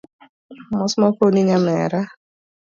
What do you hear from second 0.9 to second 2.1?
ma okowni nyamera